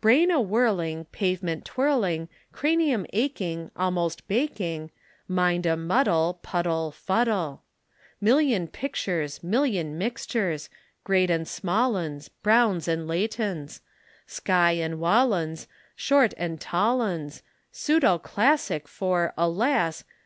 Brain 0.00 0.30
a 0.30 0.40
whirling, 0.40 1.04
pavement 1.12 1.66
twirling, 1.66 2.30
Cranium 2.52 3.04
aching, 3.12 3.70
almost 3.76 4.26
baking, 4.26 4.90
Mind 5.28 5.66
a 5.66 5.76
muddle, 5.76 6.38
puddle, 6.42 6.90
fuddle. 6.90 7.64
Million 8.18 8.66
pictures, 8.66 9.42
million 9.44 9.98
mixtures, 9.98 10.62
Small 10.62 10.72
and 10.72 11.04
great 11.04 11.30
'uns, 12.18 12.28
Brown's 12.30 12.88
and 12.88 13.06
Leighton's, 13.06 13.82
Sky 14.26 14.72
and 14.72 14.98
wall 15.00 15.34
'uns, 15.34 15.68
short 15.94 16.32
and 16.38 16.58
tall 16.58 17.02
'uns, 17.02 17.42
Pseudo 17.70 18.16
classic 18.16 18.88
for, 18.88 19.34
alas! 19.36 20.02